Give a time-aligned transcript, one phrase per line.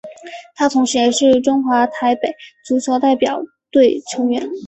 [0.55, 2.33] 他同时也是中华台北
[2.65, 3.39] 足球代表
[3.71, 4.49] 队成员。